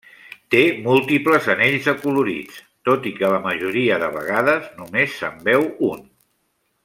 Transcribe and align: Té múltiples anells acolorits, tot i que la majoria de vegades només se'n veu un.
Té 0.53 0.61
múltiples 0.85 1.49
anells 1.53 1.89
acolorits, 1.93 2.57
tot 2.89 3.05
i 3.11 3.13
que 3.19 3.31
la 3.35 3.43
majoria 3.45 4.01
de 4.05 4.11
vegades 4.17 4.67
només 4.81 5.19
se'n 5.21 5.41
veu 5.51 5.69
un. 5.91 6.03